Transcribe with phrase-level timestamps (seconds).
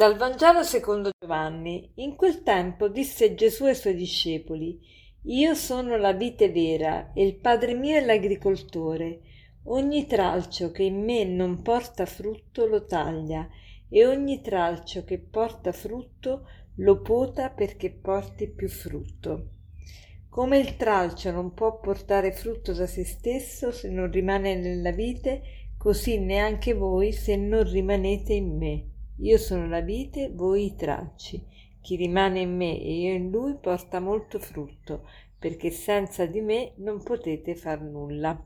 [0.00, 1.92] Dal Vangelo secondo Giovanni.
[1.96, 4.80] In quel tempo disse Gesù ai suoi discepoli:
[5.24, 9.20] Io sono la vite vera e il Padre mio è l'agricoltore.
[9.64, 13.46] Ogni tralcio che in me non porta frutto lo taglia
[13.90, 19.48] e ogni tralcio che porta frutto lo pota perché porti più frutto.
[20.30, 25.42] Come il tralcio non può portare frutto da se stesso se non rimane nella vite,
[25.76, 28.89] così neanche voi se non rimanete in me.
[29.20, 31.44] Io sono la vite, voi i tralci.
[31.82, 35.06] Chi rimane in me e io in lui porta molto frutto,
[35.38, 38.38] perché senza di me non potete far nulla.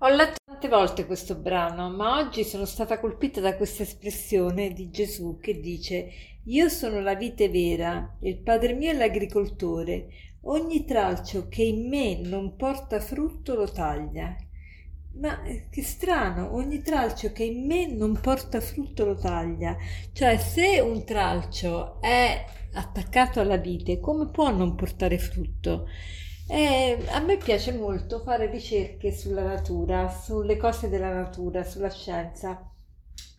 [0.00, 4.90] Ho letto tante volte questo brano, ma oggi sono stata colpita da questa espressione di
[4.90, 6.10] Gesù che dice
[6.46, 10.08] Io sono la vite vera, il Padre mio è l'agricoltore,
[10.42, 14.36] ogni tralcio che in me non porta frutto lo taglia
[15.14, 19.76] ma eh, che strano, ogni tralcio che in me non porta frutto lo taglia.
[20.12, 25.86] Cioè, se un tralcio è attaccato alla vite, come può non portare frutto?
[26.48, 32.70] Eh, a me piace molto fare ricerche sulla natura, sulle cose della natura, sulla scienza,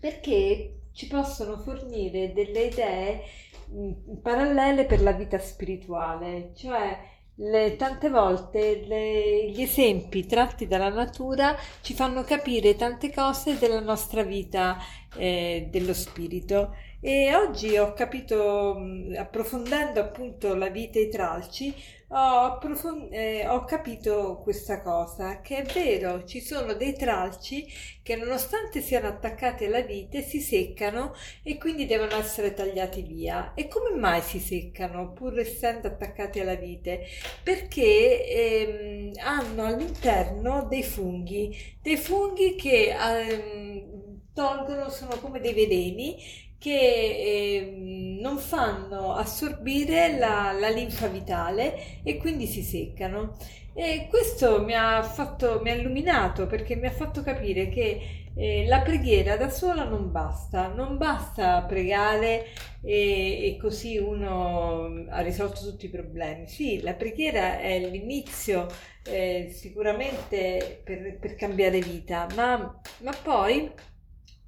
[0.00, 3.20] perché ci possono fornire delle idee
[3.66, 6.98] mh, parallele per la vita spirituale, cioè
[7.36, 13.80] le, tante volte le, gli esempi tratti dalla natura ci fanno capire tante cose della
[13.80, 14.78] nostra vita
[15.16, 16.74] eh, dello spirito
[17.08, 18.76] e oggi ho capito,
[19.16, 21.72] approfondendo appunto la vita e i tralci,
[22.08, 27.64] ho, approfond- eh, ho capito questa cosa, che è vero, ci sono dei tralci
[28.02, 33.54] che nonostante siano attaccati alla vite si seccano e quindi devono essere tagliati via.
[33.54, 37.06] E come mai si seccano pur essendo attaccati alla vite?
[37.40, 44.06] Perché ehm, hanno all'interno dei funghi, dei funghi che ehm,
[44.36, 52.16] tolgono, sono come dei veleni che eh, non fanno assorbire la, la, linfa vitale e
[52.16, 53.36] quindi si seccano.
[53.72, 58.66] E questo mi ha, fatto, mi ha illuminato perché mi ha fatto capire che eh,
[58.66, 62.46] la preghiera da sola non basta, non basta pregare
[62.82, 66.48] e, e, così uno ha risolto tutti i problemi.
[66.48, 68.66] Sì, la preghiera è l'inizio
[69.04, 73.70] eh, sicuramente per, per cambiare vita, ma, ma poi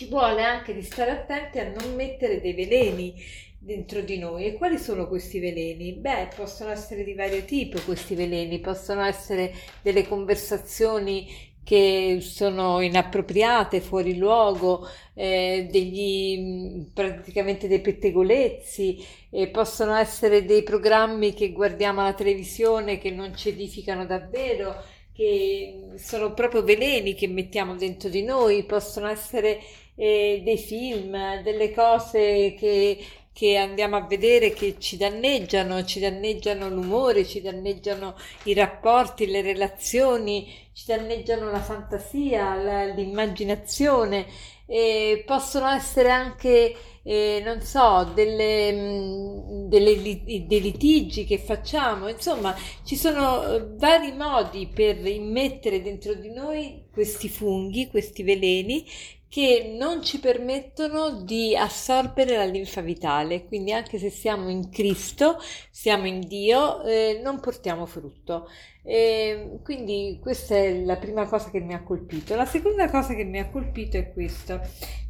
[0.00, 3.14] ci vuole anche di stare attenti a non mettere dei veleni
[3.58, 4.46] dentro di noi.
[4.46, 5.92] E quali sono questi veleni?
[5.92, 9.52] Beh, possono essere di vario tipo questi veleni, possono essere
[9.82, 11.28] delle conversazioni
[11.62, 21.34] che sono inappropriate, fuori luogo, eh, degli, praticamente dei pettegolezzi, eh, possono essere dei programmi
[21.34, 27.76] che guardiamo alla televisione che non ci edificano davvero, che sono proprio veleni che mettiamo
[27.76, 29.60] dentro di noi, possono essere
[30.00, 36.70] eh, dei film, delle cose che, che andiamo a vedere che ci danneggiano, ci danneggiano
[36.70, 44.24] l'umore, ci danneggiano i rapporti, le relazioni, ci danneggiano la fantasia, la, l'immaginazione,
[44.64, 50.00] e possono essere anche, eh, non so, delle, mm, delle,
[50.46, 56.84] dei litigi che facciamo, insomma, ci sono eh, vari modi per immettere dentro di noi
[56.90, 58.86] questi funghi, questi veleni
[59.30, 65.38] che non ci permettono di assorbere la linfa vitale, quindi anche se siamo in Cristo,
[65.70, 68.48] siamo in Dio, eh, non portiamo frutto.
[68.82, 72.34] E quindi questa è la prima cosa che mi ha colpito.
[72.34, 74.60] La seconda cosa che mi ha colpito è questa.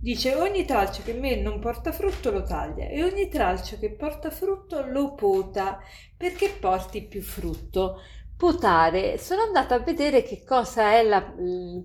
[0.00, 4.30] Dice ogni tralcio che me non porta frutto lo taglia e ogni tralcio che porta
[4.30, 5.78] frutto lo pota
[6.16, 8.00] perché porti più frutto.
[8.36, 11.34] Potare, sono andata a vedere che cosa è la,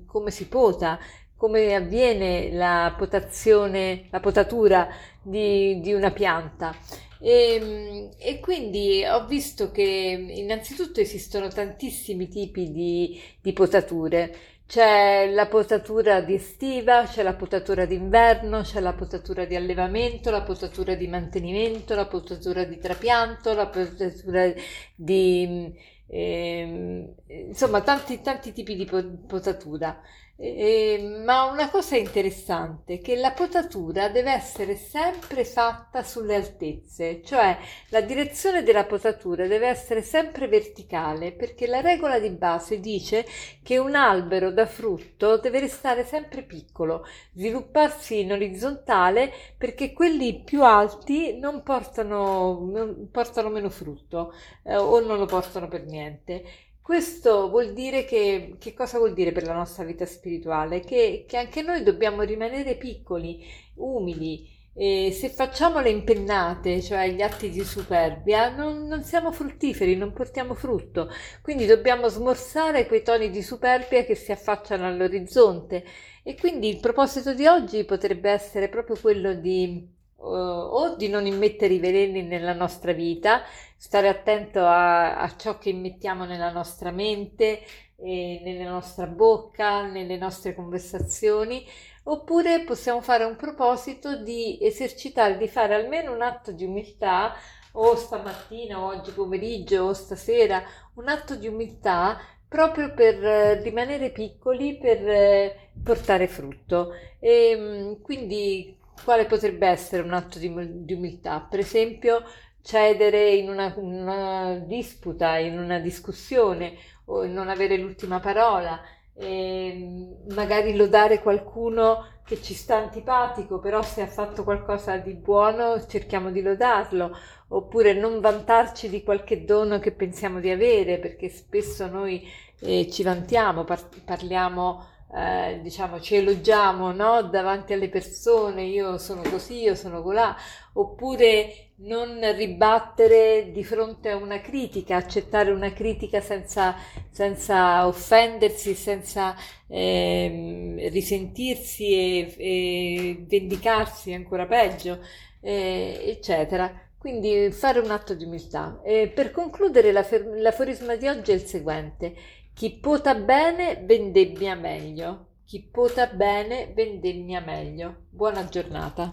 [0.06, 1.00] come si pota
[1.44, 4.88] come avviene la potazione, la potatura
[5.22, 6.74] di, di una pianta.
[7.20, 14.34] E, ehm, e, quindi ho visto che innanzitutto esistono tantissimi tipi di, di potature.
[14.66, 20.44] C'è la potatura di estiva, c'è la potatura d'inverno, c'è la potatura di allevamento, la
[20.44, 24.50] potatura di mantenimento, la potatura di trapianto, la potatura
[24.96, 25.92] di...
[26.08, 30.02] Eh, insomma, tanti, tanti tipi di potatura.
[30.36, 37.22] Eh, ma una cosa interessante è che la potatura deve essere sempre fatta sulle altezze,
[37.24, 37.56] cioè
[37.90, 43.26] la direzione della potatura deve essere sempre verticale perché la regola di base dice
[43.62, 50.64] che un albero da frutto deve restare sempre piccolo, svilupparsi in orizzontale perché quelli più
[50.64, 54.34] alti non portano, non portano meno frutto
[54.64, 56.44] eh, o non lo portano per niente
[56.84, 60.82] Questo vuol dire che, che cosa vuol dire per la nostra vita spirituale?
[60.82, 63.42] Che, che anche noi dobbiamo rimanere piccoli,
[63.76, 64.46] umili,
[64.76, 70.12] e se facciamo le impennate, cioè gli atti di superbia, non, non, siamo fruttiferi, non
[70.12, 71.10] portiamo frutto.
[71.42, 75.86] Quindi dobbiamo smorzare quei toni di superbia che si affacciano all'orizzonte.
[76.22, 79.88] E quindi il proposito di oggi potrebbe essere proprio quello di
[80.30, 83.42] o di non immettere i veleni nella nostra vita,
[83.76, 87.62] stare attento a, a ciò che immettiamo nella nostra mente,
[87.98, 91.66] eh, nella nostra bocca, nelle nostre conversazioni
[92.06, 97.34] Oppure possiamo fare un proposito di esercitare, di fare almeno un atto di umiltà
[97.74, 100.62] o stamattina o oggi pomeriggio o stasera,
[100.96, 106.92] un atto di umiltà proprio per eh, rimanere piccoli, per eh, portare frutto.
[107.20, 110.52] E mm, quindi quale potrebbe essere un atto di,
[110.86, 111.40] di umiltà?
[111.42, 112.24] Per esempio
[112.62, 116.76] cedere in una, una disputa, in una discussione
[117.06, 118.80] o non avere l'ultima parola
[119.16, 125.86] e magari lodare qualcuno che ci sta antipatico, però se ha fatto qualcosa di buono
[125.86, 127.16] cerchiamo di lodarlo,
[127.50, 132.26] oppure non vantarci di qualche dono che pensiamo di avere, perché spesso noi
[132.62, 137.22] eh, ci vantiamo, par- parliamo eh, diciamo, ci elogiamo no?
[137.22, 140.36] davanti alle persone, io sono così, io sono colà,
[140.74, 146.76] oppure non ribattere di fronte a una critica, accettare una critica senza,
[147.12, 149.36] senza offendersi, senza
[149.68, 155.00] eh, risentirsi e, e, vendicarsi, ancora peggio,
[155.42, 156.72] eh, eccetera.
[156.98, 158.80] Quindi fare un atto di umiltà.
[158.82, 162.16] Per concludere, l'aforisma di oggi è il seguente.
[162.56, 165.30] Chi pota bene vendemmia meglio.
[165.44, 168.06] Chi pota bene vendemmia meglio.
[168.12, 169.12] Buona giornata.